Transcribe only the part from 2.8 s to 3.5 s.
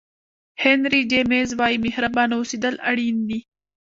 اړین دي.